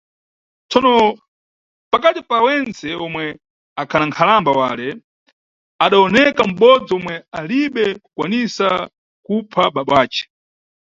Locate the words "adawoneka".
5.85-6.41